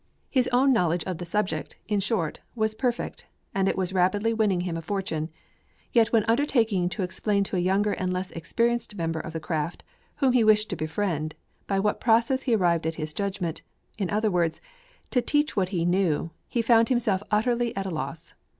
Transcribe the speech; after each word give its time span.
His 0.31 0.49
own 0.51 0.73
knowledge 0.73 1.03
of 1.03 1.19
the 1.19 1.27
subject, 1.27 1.75
in 1.87 1.99
short, 1.99 2.39
was 2.55 2.73
perfect, 2.73 3.27
and 3.53 3.67
it 3.69 3.77
was 3.77 3.93
rapidly 3.93 4.33
winning 4.33 4.61
him 4.61 4.75
a 4.75 4.81
fortune. 4.81 5.29
Yet 5.93 6.11
when 6.11 6.23
undertaking 6.27 6.89
to 6.89 7.03
explain 7.03 7.43
to 7.43 7.55
a 7.55 7.59
younger 7.59 7.93
and 7.93 8.11
less 8.11 8.31
experienced 8.31 8.95
member 8.95 9.19
of 9.19 9.31
the 9.31 9.39
craft, 9.39 9.83
whom 10.15 10.33
he 10.33 10.43
wished 10.43 10.71
to 10.71 10.75
befriend, 10.75 11.35
by 11.67 11.77
what 11.77 12.01
process 12.01 12.41
he 12.41 12.55
arrived 12.55 12.87
at 12.87 12.95
his 12.95 13.13
judgment, 13.13 13.61
in 13.99 14.09
other 14.09 14.31
words, 14.31 14.59
to 15.11 15.21
teach 15.21 15.55
what 15.55 15.69
he 15.69 15.85
knew, 15.85 16.31
he 16.47 16.63
found 16.63 16.89
himself 16.89 17.21
utterly 17.29 17.71
at 17.77 17.85
a 17.85 17.91
loss. 17.91 18.33